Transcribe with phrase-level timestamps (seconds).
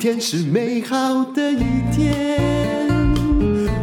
[0.00, 1.58] 天是美好的一
[1.94, 2.88] 天，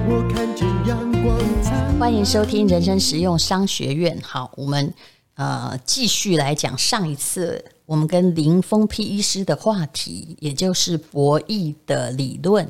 [0.10, 1.96] 我看见阳光灿。
[2.00, 4.20] 欢迎收听人生实用商学院。
[4.24, 4.92] 好，我们
[5.36, 12.68] 呃继续来讲上一次我们跟林峰丕医师的话题，也就是博弈的理论。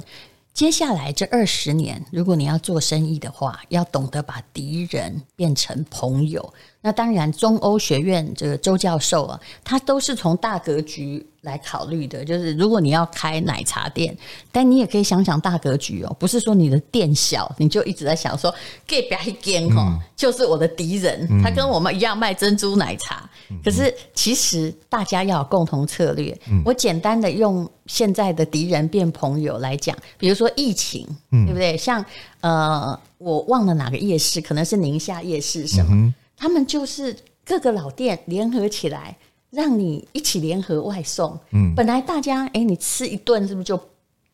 [0.54, 6.54] 接下来这二十年，如果你要做生意的话，要懂得把敌人变成朋友。
[6.82, 12.24] 那当然，中欧学院这个周教授啊，他都是从大格局来考虑的。
[12.24, 14.16] 就是如果你要开奶茶店，
[14.52, 18.54] 但你也可以想想大格局哦，不是说你的店小，你就一直在想说
[18.88, 23.28] 隔壁一间哦，就是我的敌人，他跟我们一样卖珍珠奶茶。
[23.64, 26.38] 可是其实大家要有共同策略。
[26.66, 31.78] 我简单的用现在的敌人变朋友来讲，比如说疫情，对不对？
[31.78, 32.06] 像
[32.42, 36.14] 呃，我忘了哪个夜市，可能是宁夏夜市什么。
[36.36, 39.16] 他们就是各个老店联合起来，
[39.58, 41.36] 让你一起联合外送。
[41.50, 43.80] 嗯，本来大家哎，你吃一顿是不是就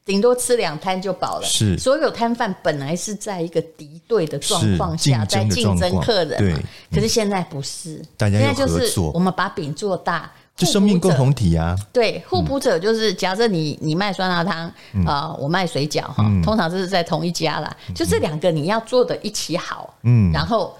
[0.04, 1.46] 顶多吃两摊就饱了？
[1.46, 6.60] 是，所有摊贩本来是在一个敌对的状况下在竞争客人嘛。
[6.92, 11.74] 可是现在不是，大家现在就是我们把饼做大，就生命共同体啊。
[11.94, 14.70] 对，互补者就是假设你你卖酸辣汤
[15.08, 17.74] 啊，我卖水饺哈，通常就是在同一家啦。
[17.96, 20.76] 就这两个你要做的一起好，嗯，然后。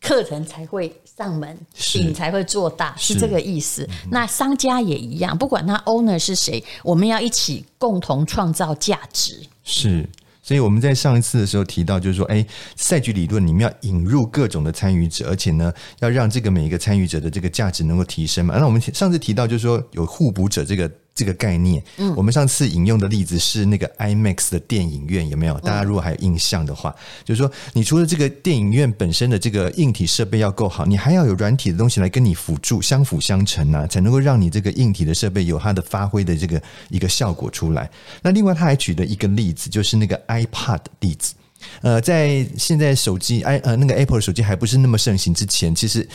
[0.00, 1.58] 客人才会上门，
[1.92, 3.88] 饼才会做大，是这个意思。
[4.10, 9.40] 那商家也一样，不管他 owner 是谁，我们要一起共同创造价值。
[9.64, 10.08] 是，
[10.42, 18.56] 所以我们在上一次的时候提到，就是说，哎，赛局理论你们要引入各种的参与者，而且呢，要让这个每一个参与者的这个价值能够提升嘛。
[18.58, 20.90] 那我们上次提到，就是说有互补者这个。
[21.18, 25.58] 这个概念，嗯，我们上次引用的例子是那个 IMAX 的电影院，有没有？
[25.58, 37.90] 大家如果还有印象的话，就是说，你除了这个电影院本身的这个硬体设备要够好，你还要有软体的东西来跟你辅助，相辅相成啊，才能够让你这个硬体的设备有它的发挥的这个一个效果出来。
[38.22, 41.34] 那另外，他还举了一个例子，就是那个 iPad 的例子。
[41.80, 46.08] 呃，在现在手机 i 呃那个 Apple 的手机还不是那么盛行之前，其实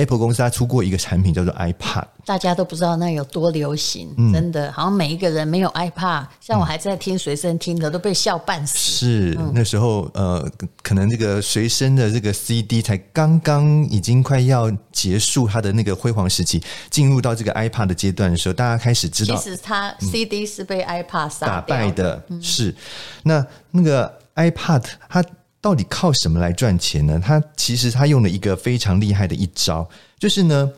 [0.00, 8.78] Apple 公司它出过一个产品叫做 iPad，大家都不知道那有多流行，真的，好像每一个人没有 iPad，像我还在听随身听的都被笑半死。
[8.78, 10.50] 是那时候呃，
[10.82, 22.74] 可能这个随身的这个 CD 才刚刚已经快要结束它的那个辉煌时期，进入到这个 iPad 的阶段的时候，大家开始知道，其实它 CD 是被 iPad 打败的，是。
[23.22, 24.12] 那那个。
[24.36, 25.22] iPad 它
[25.60, 27.20] 到底靠什么来赚钱呢？
[27.22, 29.88] 他其实他用了一个非常厉害的一招，
[30.18, 30.72] 就是呢，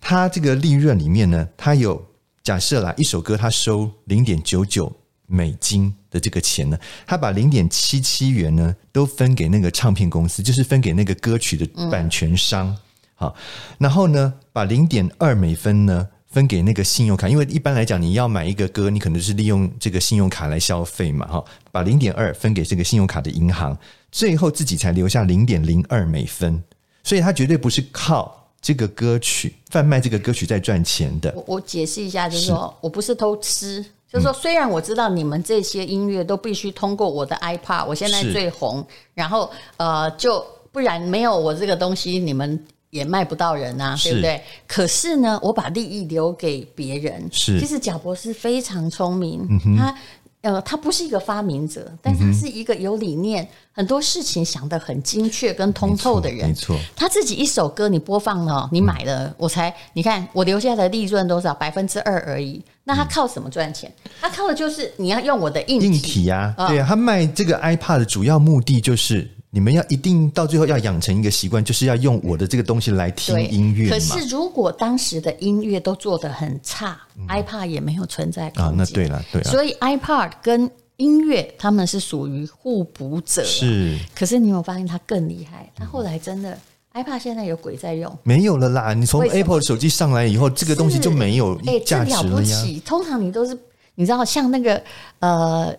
[0.00, 2.02] 他这个利润里面呢，他有
[2.42, 4.90] 假设啦，一首歌他收零点九九
[5.26, 12.74] 美金的这个钱呢，他把零点七七元呢都分给那个唱片公司，就是分给那个歌曲的版权商，
[13.14, 13.34] 好，
[13.78, 16.08] 然后呢，把零点二美分呢。
[16.34, 23.78] 分给那个信用卡，因为一般来讲，你要买一个歌，你可能是利用这个信用卡来消费嘛，哈，把零点二分给这个信用卡的银行，
[24.10, 26.60] 最后自己才留下零点零二美分，
[27.04, 31.32] 所以他绝对不是靠这个歌曲贩卖这个歌曲在赚钱的。
[31.36, 33.80] 我我解释一下，就是说是我不是偷吃，
[34.12, 38.84] 就是说虽然我知道你们这些音乐都必须通过我的 iPad，我现在最红，
[39.14, 42.64] 然后呃，就不然没有我这个东西，你们。
[42.94, 44.40] 也卖不到人啊，是对不对？
[44.68, 47.28] 可是呢，我把利益留给别人。
[47.32, 49.94] 是，其实贾博士非常聪明，嗯、他
[50.42, 56.50] 呃，他不是一个发明者，但他是一个有理念、嗯、很多事情想得很精确跟通透的人。
[56.50, 61.52] 没错，他自己一首歌你播放了，你买了，嗯、我才你看我留下的利润多少？
[61.52, 62.62] 百分之二而已。
[62.84, 63.92] 那他靠什么赚钱？
[64.04, 66.54] 嗯、他靠的就是你要用我的硬体，硬体啊。
[66.68, 69.28] 对啊，他卖这个 iPad 的主要目的就是。
[69.54, 73.88] 你们要一定到最后要养成一个习惯，就是要用我的这个东西来听音乐。
[73.88, 78.64] 可是如果当时的音乐都做得很差，嗯，iPad 也没有存在空间。
[78.64, 79.48] 啊，那对了，对了。
[79.48, 83.44] 所以 iPad 跟音乐他们是属于互补者。
[83.44, 83.96] 是。
[84.12, 85.70] 可是你有发现它更厉害？
[85.76, 86.50] 它后来真的，
[86.92, 88.12] 嗯 iPad 现在有鬼在用？
[88.24, 88.92] 没有了啦！
[88.92, 91.54] 你从 Apple 手机上来以后，这个东西就没有
[91.86, 92.22] 价值了呀。
[92.22, 92.80] 欸，了不起。
[92.80, 93.56] 通常你都是
[93.94, 94.82] 你知道像那个
[95.20, 95.72] 呃。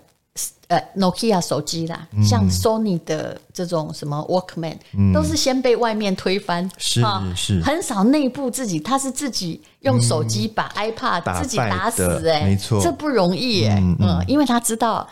[0.68, 7.02] 呃，Nokia 手机啦，嗯、像 Sony 的这种什么 Walkman，、嗯、都是先被外面推翻，是
[7.36, 15.08] 是，很少内部自己，他是自己用手机把 iPad 自己打死、欸，哎，没错，这不容易、欸，哎，嗯，嗯，因为他知道。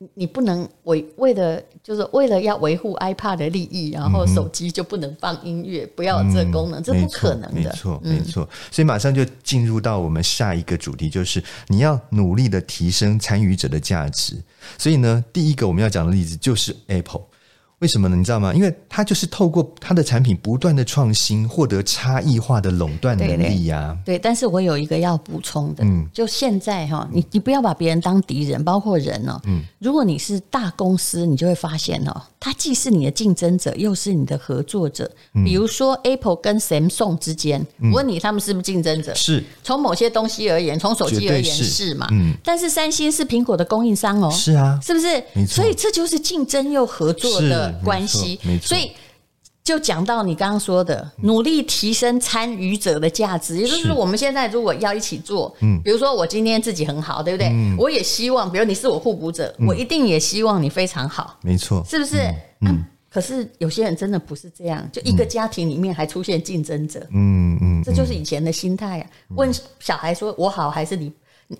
[0.00, 7.60] 嗯你不能为为了就是为了要维护 iPad 的利益，然后手机就不能放音乐，不要这功能，嗯、这不可能的。
[7.60, 8.48] 没错，没错。
[8.70, 14.42] 所以马上就进入到我们下一个主题，就是你要努力的提升参与者的价值。
[14.78, 17.22] 所以呢，第一个我们要讲的例子就是 Apple。
[17.80, 18.16] 为什么呢？
[18.16, 18.52] 你知道吗？
[18.52, 23.98] 因为它就是透过它的产品不断的创新，获得差异化的垄断能力呀、啊。
[24.04, 29.40] 对，但是我有一个要补充的，嗯，就现在哈，你你不要把别人当敌人，包括人哦。
[29.46, 35.08] 嗯，如果你是大公司，你就会发现哦，它既是你的竞争者，又是你的合作者。
[35.44, 39.14] 比如说 Apple 跟 Samsung 之间，问你，他们是不是竞争者？
[39.14, 39.44] 是。
[39.62, 42.08] 从某些东西而言，从手机而言是，嘛？
[42.10, 42.34] 嗯。
[42.42, 44.30] 但是三星是苹果的供应商哦。
[44.30, 44.80] 是啊。
[44.82, 45.46] 是不是？
[45.46, 47.78] 所以这就是竞争又合作的。
[47.84, 48.90] 关系，所以
[49.62, 57.48] 就讲到你刚刚说的，努力提升参与者的价值，也就是我们现在如果要一起做，嗯，比如说我今天自己很好，对不对？
[57.48, 62.16] 嗯，我也希望，比如你是我互补者，我一定也希望你非常好，没错，是不是？
[62.62, 69.06] 嗯，可是有些人真的不是这样，就一个家庭里面还出现竞争者，嗯嗯，这就是以前的心态啊。
[69.36, 71.12] 问小孩说：“我好还是你？”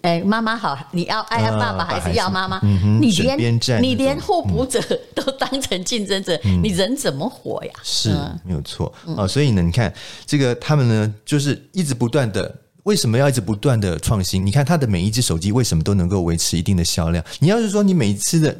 [0.02, 2.60] 哎，妈妈好，你要爱爸爸还是要妈妈？
[3.00, 4.80] 你连你连互补者
[5.14, 7.72] 都当成竞争者，你人怎么活呀？
[7.82, 8.10] 是
[8.44, 9.92] 没有错啊，所以呢，你看
[10.24, 12.54] 这个他们呢，就是一直不断的，
[12.84, 14.44] 为什么要一直不断的创新？
[14.46, 17.24] 你看他的每一只手机为什么都能够维持一定的销量？
[17.40, 18.56] 你要是说你每一次的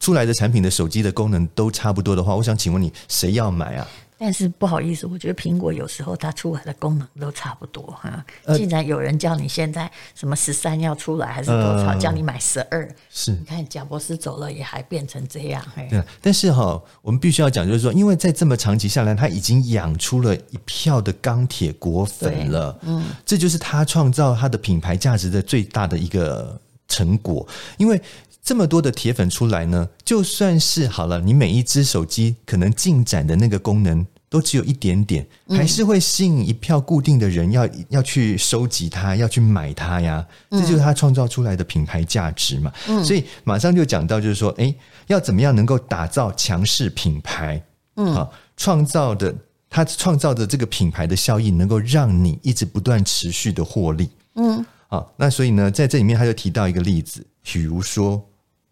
[0.00, 3.88] 出来的产品的手机的功能都差不多的话，我想请问你，谁要买啊？
[4.16, 8.24] 但是不好意思，我觉得苹果有时候它出来的功能都差不多哈。
[8.54, 15.64] 既然有人叫你现在什么十三要出来，还是多少叫你买十二，是你看贾博士走了也还变成这样。
[15.90, 22.78] 对，但是哈，我们必须要讲，就是说，因为在这么长期下来，他已经养出了一票的钢铁果粉了。
[22.82, 26.58] 嗯，这就是他创造他的品牌价值的最大的一个
[26.88, 27.46] 成果，
[27.78, 28.00] 因为。
[28.44, 40.26] 这么多的铁粉出来呢，就算是好了，你每一只手机可能进展的那个功能都只有一点点，还是会吸引一票固定的人要要去收集它，要去买它呀。
[40.50, 42.70] 这就是它创造出来的品牌价值嘛。
[43.02, 44.74] 所以马上就讲到，就是说，诶，
[45.06, 47.64] 要怎么样能够打造强势品牌？
[47.96, 49.34] 嗯，啊，创造的
[49.70, 54.10] 它创造的这个品牌的效益，能够让你一直不断持续的获利。
[54.34, 58.22] 嗯，好，那所以呢，在这里面他就提到一个例子，比如说。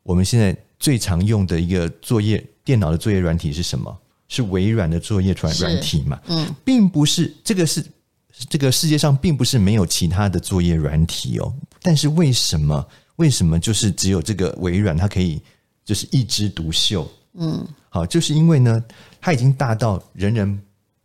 [0.03, 3.97] 我们现在最常用的一个作业电脑的作业软体是什么？
[4.29, 6.19] 是微软的作业软软体嘛？
[6.27, 7.85] 嗯，并不是这个是
[8.49, 11.53] 这个世界上并不是没有其他的作业软体哦。
[11.83, 15.39] 但是为什么为什么就是只有这个微软它可以
[15.85, 17.07] 就是一枝独秀？
[17.35, 18.83] 嗯，好，就是因为呢，
[19.21, 20.63] 它已经大到人人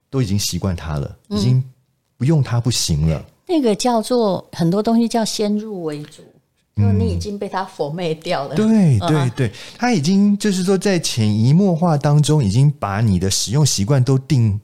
[0.10, 1.62] 都已经习惯它了，已经
[2.16, 3.26] 不用它不行了。
[3.46, 6.24] 那个叫做很多东西叫先入为主。
[6.78, 14.62] 因为你已经被他 format 掉了，对对对，他已经就是说在潜移默化当中，已经把你的使用习惯都定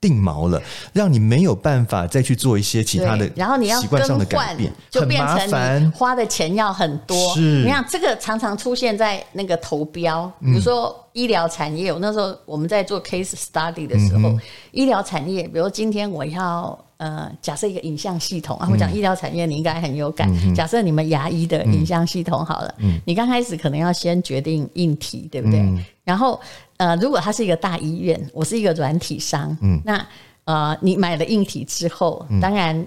[0.00, 0.60] 定锚了，
[0.92, 4.56] 让你没有办法再去做一些其他的，然后你要更换，
[4.90, 7.32] 就变成你花的钱要很多。
[7.34, 14.36] 是，你看这个常常出现在那个投标，比如说医疗产业，那时候我们在做 case study 的时候，
[14.72, 16.76] 医疗产业，比如今天我要。
[17.02, 20.32] 呃，假设一个影像系统啊，我讲医疗产业，你应该很有感。
[20.46, 25.58] 嗯、假设你们牙医的影像系统好了，嗯、你刚开始可能要先决定硬体，对不对？
[25.58, 26.40] 嗯、然后
[26.76, 30.06] 呃，如果它是一个大医院，我是一个软体商，嗯，那
[30.44, 32.86] 呃，你买了硬体之后，嗯、当然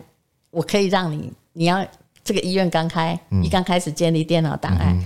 [0.49, 1.85] 我可以让你，你要
[2.23, 5.05] 这个医院刚开，你刚开始建立电脑档案，嗯、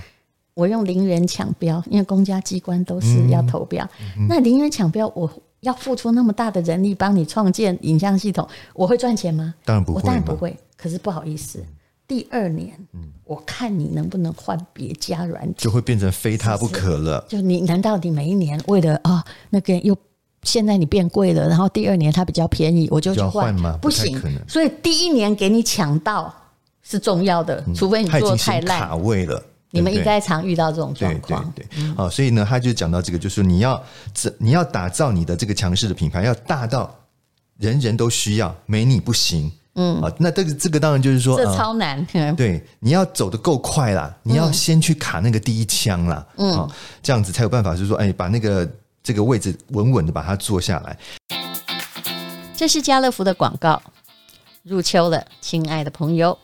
[0.54, 3.84] 我用零元抢标，因为公家机关都是要投标，
[4.16, 5.28] 嗯、那零元抢标我。
[5.60, 9.54] 要付出那么大的人力帮你创建影像系统，我会赚钱吗？
[9.64, 10.56] 当然不会，我当然不会。
[10.76, 11.62] 可是不好意思，
[12.08, 12.72] 第二年，
[13.24, 17.24] 我看你能不能换别家软体，就会变成非他不可了。
[17.28, 19.96] 就你难道你每一年为了啊、哦、那个又
[20.42, 23.78] 现在你变贵了，然后第二年它比较便宜，我就去换吗？
[23.82, 26.34] 不行，不所以第一年给你抢到
[26.82, 29.42] 是重要的，除非你做的太烂，卡位了。
[29.72, 33.82] 你们应该常遇到这种状况，对对对，好，所以呢，他就讲到这个，就是你要
[34.38, 36.92] 你要打造你的这个强势的品牌，要大到
[37.58, 42.04] 人人都需要，没你不行，嗯，啊，那这个这个当然就是说，这超难，
[42.36, 46.68] 对，你要走得够快啦，你要先去卡那个第一枪啦，嗯，
[47.02, 48.68] 这样子才有办法，就是说，哎，把那个
[49.02, 50.98] 这个位置稳稳的把它坐下来。
[52.56, 53.80] 这是家乐福的广告，
[54.64, 56.36] 入秋了，亲爱的朋友。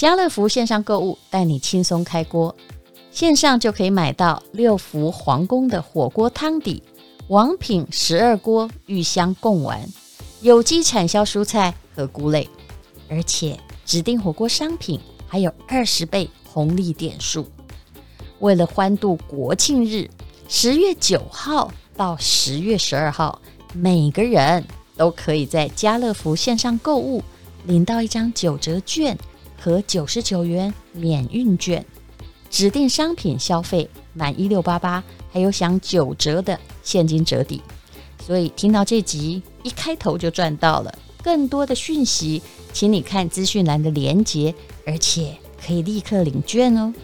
[0.00, 2.56] 家乐福线上购物带你轻松开锅，
[3.10, 6.82] 线上就可以买到六福皇宫的火锅汤底，
[7.28, 9.86] 王品十二锅御香贡丸，
[10.40, 12.48] 有机产销蔬菜和菇类，
[13.10, 17.46] 而且指定火锅商品还有二十倍红利点数。
[18.38, 20.08] 为了欢度国庆日，
[20.48, 23.38] 十月九号到十月十二号，
[23.74, 24.64] 每个人
[24.96, 27.22] 都可以在家乐福线上购物
[27.66, 29.14] 领到一张九折券。
[29.60, 31.84] 和九十九元免运券，
[32.48, 37.60] 指定商品消费满一六八八还有享九折的现金折抵。
[38.26, 40.98] 所以听到这集一开头就赚到了。
[41.22, 42.40] 更多的讯息，
[42.72, 44.54] 请你看资讯栏的连结，
[44.86, 46.94] 而且可以立刻领券哦。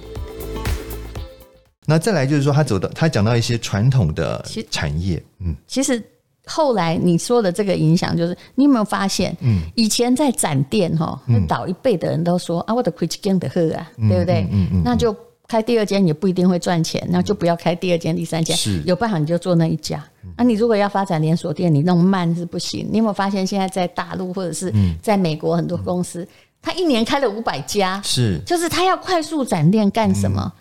[1.84, 6.02] 那再来就是说，他走到他讲到一些传统的产业，嗯，其实
[6.46, 14.48] 后来你说的这个影响，就是你有没有发现，嗯，以前在展店哈，那老一辈的人都说啊，我的亏钱的喝啊，对不对？
[14.84, 15.14] 那就
[15.48, 18.80] 开第二间也不一定会赚钱，那就不要开第二间、第三间，是。
[18.84, 20.02] 有办法你就做那一家。
[20.36, 22.88] 那你如果要发展连锁店，你弄慢是不行。
[22.90, 24.72] 你有没有发现，现在在大陆或者是
[25.02, 26.26] 在美国很多公司，
[26.62, 30.52] 他一年开了五百家，是，就是他要快速展店干什么？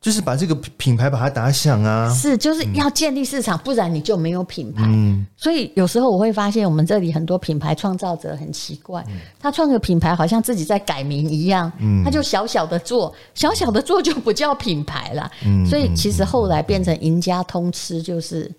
[0.00, 4.84] 就是把这个品牌把它打响啊，是就是要建立市场，不然你就没有品牌。
[4.86, 9.04] 嗯，所以有时候我会发现，我们这里很多品牌创造者很奇怪，
[9.40, 15.30] 他创个品牌好像自己在改名一样，嗯，他就小小的做，小小的做就不叫品牌了。
[15.44, 18.50] 嗯，所以其实后来变成赢家通吃，就是。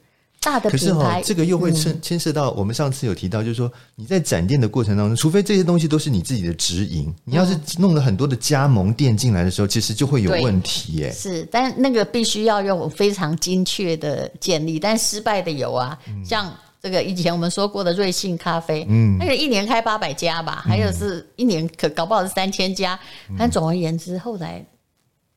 [0.41, 11.11] 大的品牌，可是这个又会牵牵涉到我们上次有提到，就是说你在展店的过程当中，除非这些东西都是你自己的直营，你要是弄了很多的加盟店进来的时候，其实就会有问题耶。
[11.11, 22.97] 是，但那个必须要用非常精确的建立，但失败的有啊，像这个以前我们说过的瑞幸咖啡，嗯，那个一年开八百家吧，还有是一年可搞不好是三千家，
[23.37, 24.65] 但总而言之，后来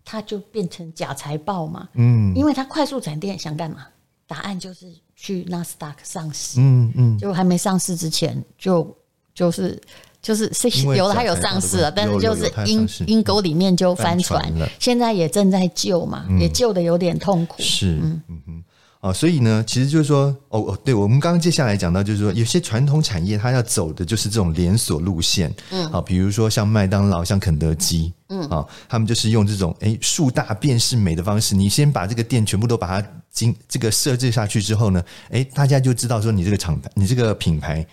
[0.04, 3.78] 它就变成假财报嘛，嗯，因为它快速展店想干嘛？
[4.32, 8.96] 答案就是去纳斯达克上市，嗯嗯，就还没上市之前就
[9.34, 9.78] 就是
[10.22, 10.48] 就是
[10.96, 14.42] 有了，它有上市了，但是就是阴阴沟里面就翻船。
[14.58, 18.22] 了，现在也正在救嘛，也救的有点痛苦，是，嗯。
[18.46, 18.64] 嗯。
[19.02, 37.84] 啊，所以呢，其实就是说，哦哦，对，我们刚刚接下来讲到，就是说，有些传统产业它要走的就是这种连锁路线，嗯，啊，比如说像麦当劳、像肯德基，嗯，啊，他们就是用这种哎树大便是美的方式，你先把这个店全部都把它经这个设置下去之后呢，哎，大家就知道说你这个厂牌，你这个品牌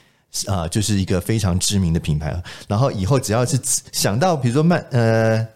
[0.46, 2.44] 啊，就是一个非常知名的品牌了。
[2.68, 3.60] 然后以后只要是
[3.92, 5.48] 想到，比如说麦呃，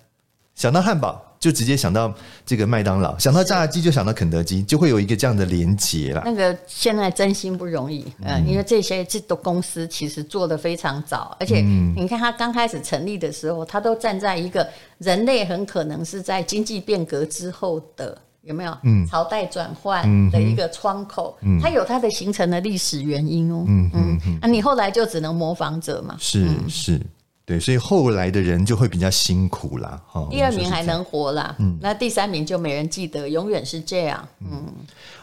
[0.55, 1.23] 想到汉堡。
[1.43, 2.13] 就直接想到
[2.45, 6.21] 这个麦当劳，想到炸鸡就想到肯德基，就会有一个这样的连结了。
[6.23, 14.65] 那个现在真心不容易，嗯，因为这些这个公司其实做得非常早，而且你看它刚开始成立的时候，它都站在一个
[14.99, 18.73] 人类很可能是在经济变革之后的有没有？
[18.83, 23.65] 嗯，朝代转换的一个窗口，它有它的形成的历史原因哦。
[23.67, 26.15] 嗯嗯，那你后来就只能模仿者嘛？
[26.17, 27.01] 是是。
[27.45, 30.01] 对，所以后来的人就会比较辛苦啦。
[30.07, 34.25] 哈，第二名还能活啦，嗯，那第三名就没人记得，永远是这样。
[34.39, 34.73] 嗯，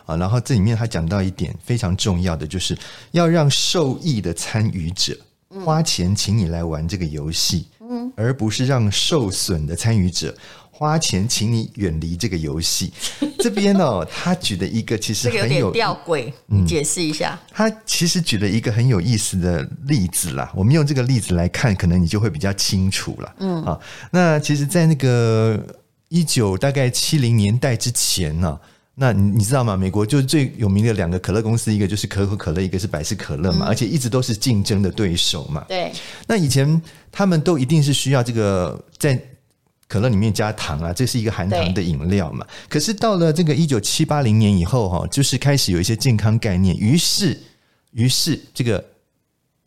[0.05, 2.77] 啊，然后这里面他讲到一点非常重要的，就是
[3.13, 5.17] 要让受益的参与者
[5.65, 7.80] 花钱请你来玩这个游戏，嗯，
[8.21, 10.35] 而不是让受损的参与者。
[10.71, 12.91] 花钱请你远离这个游戏，
[13.39, 17.39] 这边哦，他举的一个其实很有吊诡，你解释一下。
[17.53, 23.35] 他其实举了一个很有意思的例子啦，我们用这个例子来看，可能你就会比较清楚了。
[23.41, 23.79] 嗯啊，
[24.11, 25.63] 那其实，在那个
[26.09, 28.59] 一九大概七零年代之前呢，
[29.01, 29.75] 那你你知道吗？
[29.75, 35.65] 美国就是最有名的两个可乐公司，一个就是可口可乐，一个是百事可乐嘛，而且一直都是竞争的对手嘛。
[35.67, 35.91] 对，
[36.27, 36.81] 那以前
[37.11, 39.19] 他们都一定是需要这个在。
[39.89, 42.47] 可乐里面加糖啊，这是一个含糖的饮料嘛。
[42.69, 47.37] 可是到了这个一九七八零年以后，哈，就是开始有一些健康概念，于是，
[47.91, 48.85] 于是这个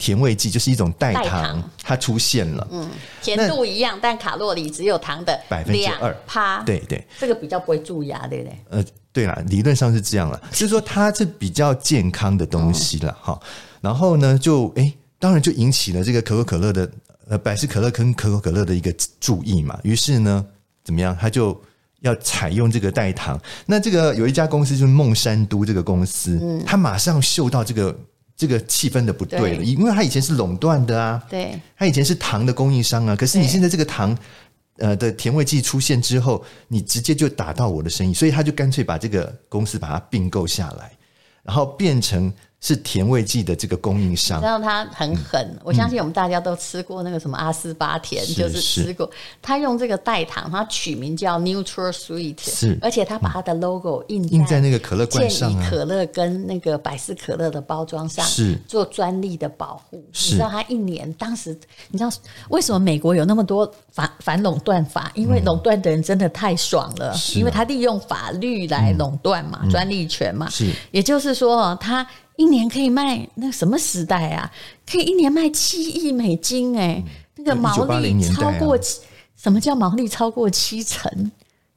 [0.04, 2.68] 甜味剂就是一种代糖，它出现了。
[2.72, 2.90] 嗯，
[3.22, 6.62] 甜度一样，但卡路里只有糖的百分之二趴。
[6.64, 8.60] 对对，这个比较不会蛀牙，对不对？
[8.70, 13.40] 呃，对啦，理论上是这样了， 就是说它是比较健康的东西了，哈。
[13.80, 16.92] 然后呢，就哎，当然就引起了这个可口可乐的。
[17.30, 20.46] 呃，百事可乐跟可口可乐的一个注意嘛，于是呢，
[20.84, 21.58] 怎么样，他就
[22.02, 23.40] 要采用这个代糖。
[23.66, 27.98] 那这个有一家公司就是孟山都这个公司，嗯，他马上嗅到这个
[28.44, 34.18] 这个气氛的不对了，因为他以前是垄断的啊，对，他以前是糖的供应商啊，可是你现在这个糖
[34.80, 40.92] 呃的甜味剂出现之后，你直接就打到我的生意，所以他就干脆把这个公司把它并购下来，
[41.44, 42.34] 然后变成。
[42.66, 49.12] 是甜味剂的这个供应商，然后他很狠，嗯、我相信我们大家都吃过那个什么阿斯巴甜，嗯、就是吃过。
[49.42, 58.58] 他用这个代糖，他取名叫 Neutral Sweet，是，而且他把他的 logo 印印在那个可乐罐上，啊，可乐跟那个百事可乐的包装上，是。
[58.66, 60.02] 做专利的保护。
[60.14, 61.52] 你知道他一年当时，
[61.90, 62.10] 你知道
[62.48, 65.12] 为什么美国有那么多反反垄断法？
[65.16, 72.08] 因为垄断的人真的太爽了，嗯、因为他利用法律来垄断嘛，专、嗯、利权嘛，是，也就是说他。
[72.36, 74.52] 一年可以卖那什么时代啊？
[74.90, 77.04] 可以一年卖七亿美金哎、
[77.36, 78.78] 那个毛利超过
[79.36, 81.32] 什么叫毛利超过七成？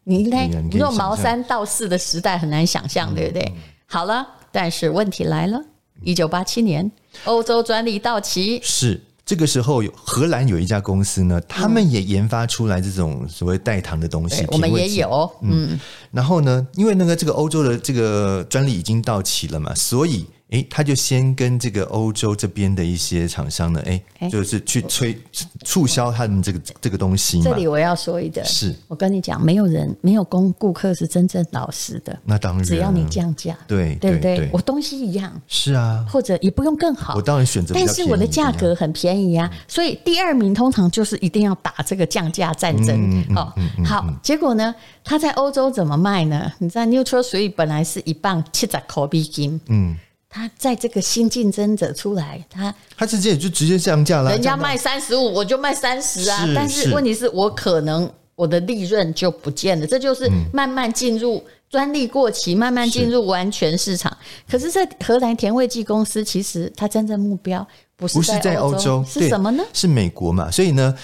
[0.05, 3.53] 你应该你可以用毛三到四的时代很难想象，对不对？
[3.87, 5.61] 好了，但是问题来了，
[6.03, 6.91] 一九八七年
[7.25, 15.79] 欧洲专利到期，是这个时候有荷兰有一家公司呢，他们也研发出来这种所谓代糖的东西，我们也有，嗯，
[16.13, 25.19] 然后呢，因为那个这个欧洲的这个专利已经到期了嘛，所以诶，他就先跟这个欧洲这边的一些厂商呢，诶，就是去催
[25.65, 27.45] 促销他们这个这个东西嘛。
[27.45, 28.73] 这里我要说一个，是。
[28.87, 34.37] 我跟你讲，没有人没有供顾客是真正老实的，那当然，只要你降价，对对不对？
[34.37, 37.75] 对我东西一样，是啊，或者也不用更好，我当然选择。
[37.75, 42.97] 但是我的价格很便宜啊，所以第二名通常就是一定要打这个降价战争。
[43.11, 44.73] 嗯嗯哦嗯嗯，好，结果呢，
[45.03, 46.53] 他在欧洲怎么卖呢？
[46.59, 49.97] 你知道，NutraSweet 本来是一磅七十块美金，嗯，
[50.37, 56.47] 他在这个新竞争者出来，他他直接也就直接降价了，人家卖三十五，我就卖三十啊。
[56.55, 64.15] 但是是问题是我可能我的利润就不见了，这就是慢慢进入专利过期，慢慢进入完全市场。
[64.47, 67.67] 可是，在荷兰甜味剂公司，其实它真正目标
[67.97, 69.65] 不是不是在欧洲，是什么呢？
[69.73, 70.51] 是美国嘛？
[70.51, 70.95] 所以呢，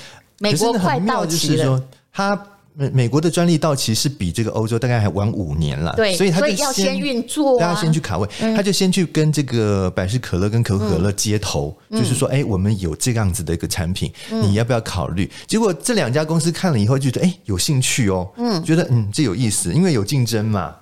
[0.41, 2.37] 美国快到期了就是说，它
[2.75, 15.31] 美美国的专利到期是比这个欧洲大概还晚五年了，对所以他就所以要先运作啊大家先去卡位，他就先去跟这个百事可乐跟可口可乐接头，就是说，哎，我们有这样子的一个产品，你要不要考虑？
[15.47, 20.77] 结果这两家公司看了以后，觉得哎有兴趣哦，嗯，觉得嗯这有意思，因为有竞争嘛。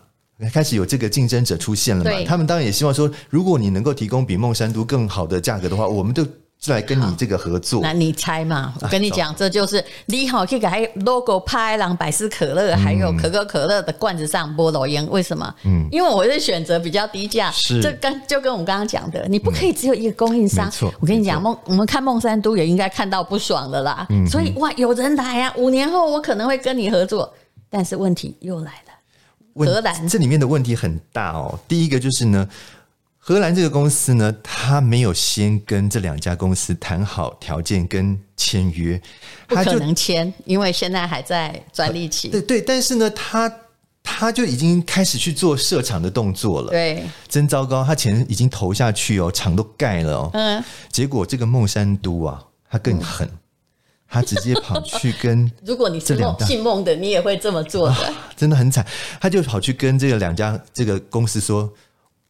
[0.54, 2.10] 开始有这个竞争者出现了嘛？
[2.26, 6.26] 他们当然也希望说，如果你能够提供比孟山都更好的价格的话，我们就
[6.68, 7.80] 来跟你这个合作。
[7.82, 8.74] 那你猜嘛？
[8.82, 15.54] 我跟你讲，啊这就是你好去给还 logo 拍朗百事可乐还有可口可乐的罐子上播抖音，为什么？
[15.64, 17.50] 嗯，因为我是选择比较低价。
[17.50, 20.70] 是这跟就跟我们刚刚讲的，你不可以只有一个供应商。
[21.00, 24.06] 我跟你讲，没错孟我们看孟山都也应该看到不爽了啦。
[24.10, 25.54] 嗯所以哇，有人来啊！
[25.56, 27.32] 五年后我可能会跟你合作，
[27.70, 28.92] 但是问题又来了。
[29.54, 31.58] 问荷兰这里面的问题很大哦。
[31.66, 32.48] 第一个就是呢，
[33.30, 39.00] 荷兰这个公司呢，他没有先跟这两家公司谈好条件跟签约，
[39.46, 42.26] 不可他就能签，因为现在还在专利期。
[42.26, 43.48] 对对，但是呢，他
[44.02, 53.30] 他就已经开始去做设厂的动作了。，对，真糟糕，他钱已经投下去哦，厂都盖了哦，嗯，结果这个孟山都啊，他更狠，
[54.08, 58.12] 他直接跑去跟 如果你是孟这两大姓孟的，你也会这么做的。
[58.36, 58.84] 真的很惨，
[59.20, 61.72] 他就跑去跟这个两家这个公司说：“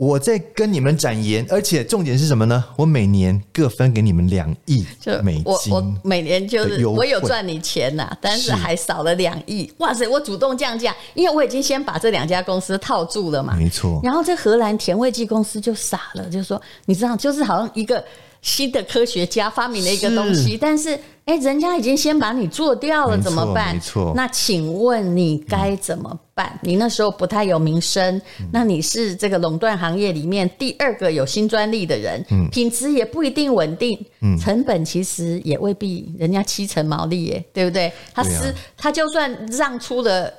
[0.01, 2.65] 我在跟你们展言，而且重点是什么呢？
[2.77, 5.45] 我每年各分给你们两亿就美金。
[5.45, 9.71] 我我每年就是我有赚你钱呐、但是是还少了两亿。
[9.77, 10.09] 哇塞！
[10.09, 13.55] 我主动降价，因为我已经先把这两家公司套住了嘛。
[13.55, 18.03] 没错然后这荷兰甜味剂公司就傻了，就说你知道，就是好像一个
[18.43, 23.75] 新的科学家发明了一个东西，是但是哎，人家已经先把你做掉了，怎么办？
[23.75, 26.59] 没错那请问你该怎么办？
[26.63, 33.99] 你那时候不太有名声，嗯那你是这个垄断行业里面第二个有新专利的人，嗯品质也不一定稳定，
[34.41, 37.93] 成本其实也未必人家七成毛利耶，对不对？
[38.15, 40.33] 他是他就算让出了。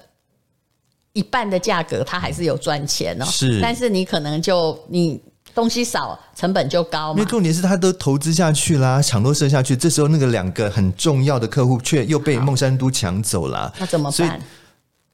[1.14, 3.26] 一半的价格，他还是有赚钱哦。
[3.26, 5.22] 是但是你可能就你
[5.54, 7.30] 东西少，成本就高嘛因为。
[7.30, 14.42] 重点是他都投资下去啦，厂都设下去，这时候那个两个很重要的客户却又被孟山都抢走了，那怎么办？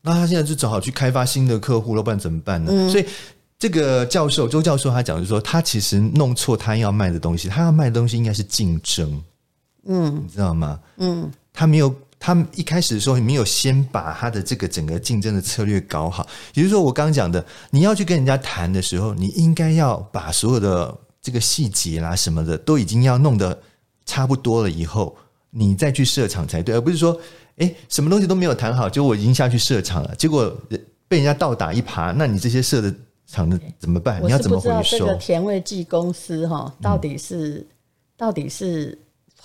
[0.02, 2.72] 那他现在就只好去开发新的客户了，不然怎么办呢？
[2.72, 3.06] 嗯所以
[3.60, 9.22] 这个教授周教授他讲就是说，他其实弄错他要卖的东西，他要卖的东西应该是竞争，
[9.88, 10.80] 嗯，你知道吗？
[10.98, 23.60] 嗯，他没有，他们一开始的时候没有先把他的这个整个竞争的策略搞好，也就是说，我刚讲的，你要去跟人家谈的时候，你应该要把所有的这个细节啦什么的都已经要弄得
[24.06, 25.16] 差不多了以后，
[25.52, 27.20] 你再去设厂才对，而不是说，
[27.58, 30.56] 哎，什么东西都没有谈好，就我已经下去设厂了，结果
[31.08, 32.94] 被人家倒打一耙，那你这些设的
[33.26, 34.22] 厂的怎么办？
[34.24, 35.00] 你要怎么回收？
[35.00, 37.66] 这个甜味剂公司哈，到底是、
[38.18, 38.98] 到底是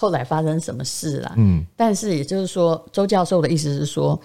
[0.02, 1.32] 后来发生什么事了？
[1.36, 4.20] 嗯，但是也就是说，周教授的意思是说，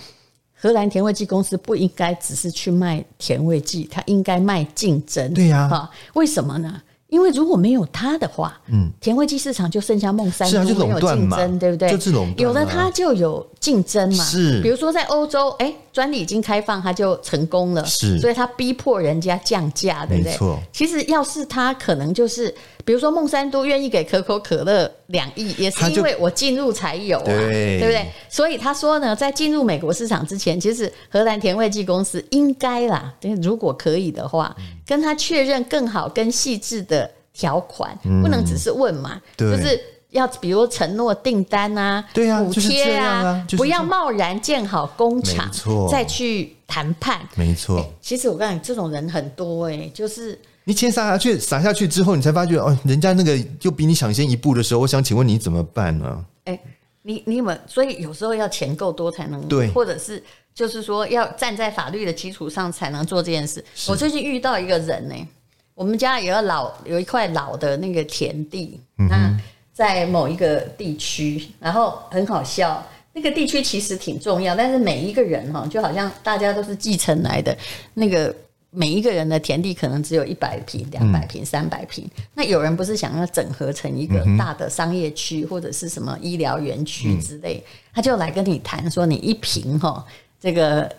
[0.55, 5.31] 荷兰甜味剂公司不应该只是去卖甜味剂，它应该卖竞争。
[5.35, 6.81] 对呀哈，为什么呢？
[7.09, 11.91] 因为如果没有它的话，嗯，甜味剂市场就剩下孟山是啊就都没有竞争，对不对？
[11.91, 14.23] 就是垄断啊有了它就有竞争嘛。
[14.25, 20.31] 是比如说在欧洲，哎，专利已经开放，它就成功了，是所以它逼迫人家降价，对不对？
[20.31, 22.53] 没错其实要是它可能就是，
[22.87, 27.79] 比如说孟山都愿意给可口可乐两亿，也是因为我进入才有啊，对。
[27.81, 28.05] 不对？
[28.29, 39.51] 所以他说呢，在进入美国市场之前，其实荷兰甜味剂公司应该啦，如果可以的话，跟他确认更好、更细致的条款，不能只是问嘛，对。
[39.51, 39.77] 就是
[40.11, 45.51] 要比如承诺订单啊，对啊，补贴啊，啊就是、不要贸然建好工厂，
[45.91, 47.85] 再去谈判，没错。
[47.99, 56.25] 其实我告诉你，这种人很多哎、欸，就是你钱撒下去，撒下去之后，你才发觉哦，人家那个就比你抢先一步的时候，我想请问你怎么办呢？
[56.43, 56.59] 哎，
[57.03, 60.21] 你你们所以有时候要钱够多才能对，或者是
[60.53, 63.63] 就是说要站在法律的基础上才能做这件事。
[63.87, 65.25] 我最近遇到一个人呢、欸。
[65.73, 69.31] 我们家有个老有一块老的那个田地，那
[69.71, 77.55] 在某一个地区，然后很好笑，那个地区其实挺重要，但是每一个人哈，就好像大家都是继承来的，
[77.93, 78.35] 那个
[78.77, 87.63] 每一个人的田地可能只有一百平、两百平、三百平，那有人不是想要整合成一个大的商业区或者是什么医疗园区之类，
[87.93, 90.05] 他就来跟你谈说，你一平哈
[90.39, 90.91] 这个。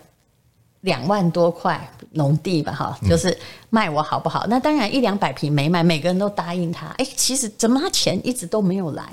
[0.83, 3.37] 两万多块农地吧，哈，就是
[3.69, 4.45] 卖我好不好？
[4.45, 6.85] 嗯、那当然一两百平没卖，每个人都答应他。
[6.91, 9.03] 哎、欸，其实怎么他钱一直都没有来？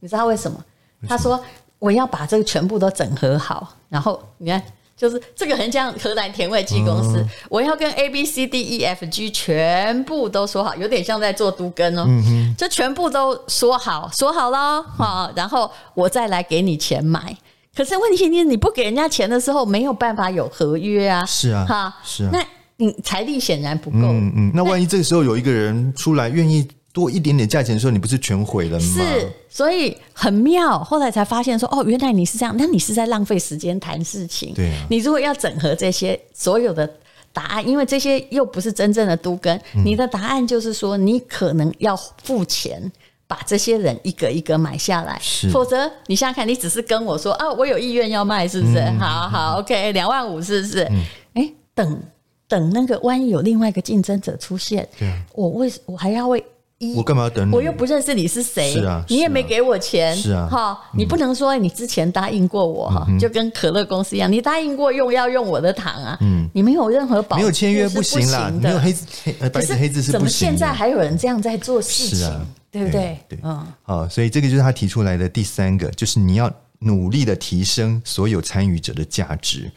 [0.00, 0.62] 你知道为什么？
[1.08, 1.42] 他说
[1.78, 4.62] 我要把这个全部都整合好，然后你看，
[4.96, 17.36] 就是这个很像荷兰甜味剂公司，嗯、我要跟 A B C D E F G 全部都说好，有点像在做都根哦，嗯、就全部都说好，说好了哈，然后我再来给你钱买。
[17.76, 21.26] 可是问题是，你不给人家钱的时候，没有办法有合约啊。
[21.26, 22.30] 是啊，哈，是啊。
[22.32, 22.40] 那
[22.76, 23.98] 你财力显然不够。
[23.98, 24.52] 嗯嗯。
[24.54, 28.86] 那万一这个时候有一个人出来愿意多一点点价钱的时候，你不是全毁了吗？
[28.86, 30.78] 是，所以很妙。
[30.82, 34.54] 后来才发现说，哦，原来你是这样，那你是在浪费时间谈事情。
[34.54, 34.86] 对啊。
[34.88, 36.90] 你如果要整合这些所有的
[37.32, 42.90] 答案，因为这些又不是真正的都更，嗯、你的答案就是说，你可能要付钱。
[43.26, 45.18] 把这些人一个一个买下来，
[45.50, 48.78] 否则你想想看，你只是跟我说啊，我有意愿要卖，是不是？
[48.78, 50.82] 嗯、好好，OK，两万五，是不是？
[50.82, 52.02] 哎、嗯欸，等
[52.46, 56.44] 等，那个万一有另外一个竞争者出现，对啊，我为我还要为
[56.78, 57.54] 一，我干嘛要等你？
[57.54, 70.12] 我又不认识你是谁，是啊，你也没给我钱，是啊，哈，你不能说你之前答应过我哈，嗯、就跟可乐公司一样，你答应过用要用我的糖啊，嗯，你没有任何保，没有签约不行啦，没有黑字黑白纸黑字是不行。
[70.12, 72.28] 怎么现在还有人这样在做事情？
[72.70, 73.16] 对不对？
[73.28, 79.70] 对，嗯，好，所以这个就是他提出来的第三个，就是你要努力的提升所有参与者的价值。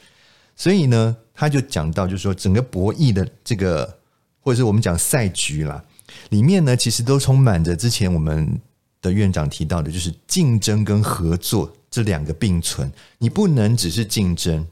[0.55, 3.88] 所以呢，他就讲到，就是说整个博弈的这个，
[4.41, 5.79] 或者是我们讲赛局啦，
[6.29, 8.59] 里面呢，其实都充满着之前我们
[9.01, 14.65] 的院长提到的，就是竞争跟合作这两个并存，你不能只是竞争。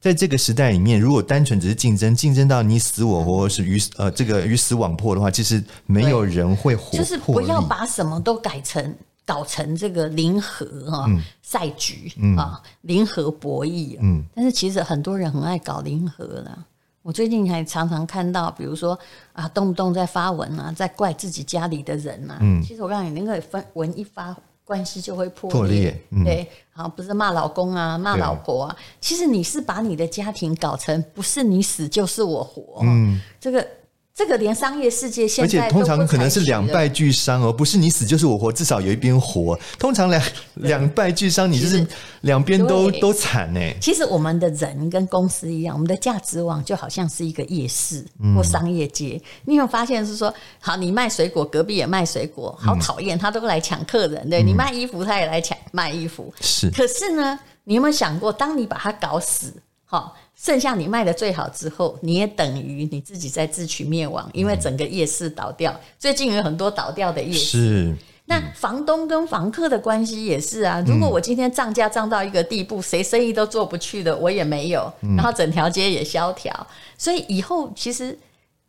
[0.00, 6.98] 在这个时代里面，如果单纯只是竞争，竞争到你死我活，或是鱼呃这个鱼死网破的话，其实没有人会活。
[6.98, 11.08] 就是不要把什么都改成搞成这个零和哈
[11.40, 13.96] 赛局啊，零和博弈。
[14.00, 16.66] 嗯，但是其实很多人很爱搞零和了。
[17.02, 18.98] 我最近还常常看到，比如说
[19.32, 22.38] 啊，动不动在发文啊，在怪自己家里的人啊。
[22.40, 24.34] 嗯，其实我告诉你，那个分文一发。
[24.64, 33.66] 关系就会破裂，破裂嗯、对，好，不是骂老公啊，骂老婆啊，其实你是把你的家庭搞成不是你死就是我活，嗯，这个。
[34.14, 39.58] 这个连商业世界现在，而且通常可能是两败俱伤哦，不是你死就是我活，至少有一边活。
[39.78, 40.22] 通常两
[40.56, 41.86] 两败俱伤，你就是
[42.20, 43.60] 两边都都惨呢。
[43.80, 48.04] 其实我们的人跟公司一样，我们的价值网就好像是一个夜市
[48.36, 49.18] 或商业街。
[49.22, 54.28] 嗯、你有发现是说，好，你卖水果，隔壁也卖水果，好讨厌，他都来抢客人。
[54.28, 56.32] 对，你卖衣服，他也来抢卖衣服。
[56.42, 59.54] 是，可是呢，你有没有想过，当你把他搞死，
[59.86, 60.14] 好。
[60.42, 65.72] 剩下你卖的最好之后，你也等于你自己在自取灭亡，因为整个夜市倒掉。
[66.00, 67.38] 最近有很多倒掉的夜市。
[67.38, 70.82] 是，那房东跟房客的关系也是啊。
[70.84, 76.66] 如果我今天涨价涨到一个地步，谁生意都做不去的，我也没有，然后整条街也萧条。
[76.98, 78.18] 所以以后其实，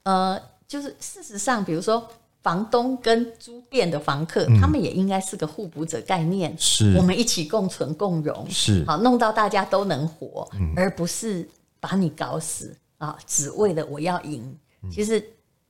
[0.03, 2.07] 呃，就是事实上，比如说。
[2.43, 11.47] 房东跟租店的房客，嗯、他们也应该是个互补者概念，是，我们一起共存共荣，是，好弄到大家都能活，嗯、而不是
[11.83, 14.41] 把你搞死啊，只为了我要赢。
[14.83, 15.21] 嗯、其实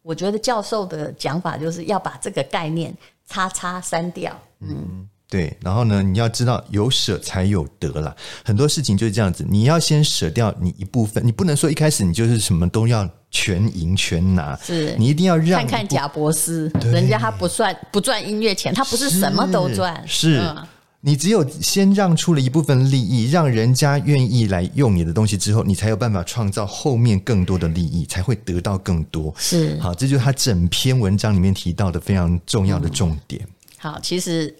[0.04, 2.96] 我觉得教授的讲法就是要把这个概念
[3.28, 4.70] 叉叉删掉，嗯。
[4.70, 8.16] 嗯对，然后呢，你要知道有舍才有得啦。
[8.46, 15.62] 很多事情就是这样子，你要先舍掉你一部分，你不能说一开始你就是什么都要全赢全拿，是你一定要让。
[15.62, 20.68] 看看贾博士，人家他不算不赚音乐钱，他不是什么都赚，是，是、嗯、
[21.06, 29.34] 你只有先让出了一部分利益，让人家愿意来用你的东西之后，你才有办法创造后面更多的利益，才会得到更多。
[29.38, 33.42] 是，好，这就是他整篇文章里面提到的非常重要的重点。
[33.44, 34.56] 嗯、好，其实。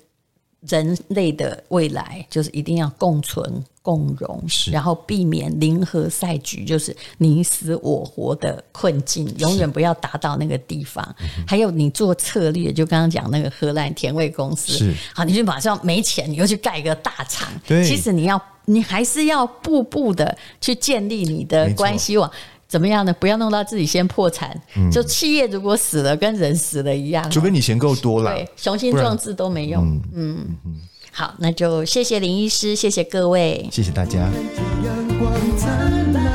[0.70, 4.42] 人类的未来就是一定要共存共荣，
[4.72, 11.08] 然后避免零和赛局，就是你死我活的困境，永远不要达到那个地方。
[11.46, 17.48] 还有你做策略，就刚刚讲那个荷兰甜味公司，好，你就马上没钱，你又去盖一个大厂。
[17.68, 22.32] 其实你要，你还是要步步的去建立你的关系网。
[22.66, 23.14] 怎么样呢？
[23.20, 24.60] 不要弄到自己先破产。
[24.76, 27.30] 嗯、就企业如果死了，跟人死了一样。
[27.30, 29.84] 除非你钱够多了，对，雄心壮志都没用。
[29.84, 30.82] 嗯嗯，嗯
[31.16, 34.18] 好，那就谢谢林医师，谢谢各位，谢谢大家。
[34.84, 36.26] 阳光灿烂，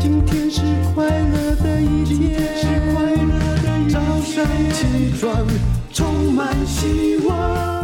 [0.00, 0.60] 今天是
[0.92, 2.58] 快乐的一天，
[3.88, 5.46] 早上起床
[5.92, 7.77] 充满希望。